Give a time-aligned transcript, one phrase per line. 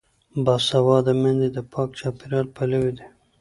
[0.45, 3.05] باسواده میندې د پاک چاپیریال پلوي دي.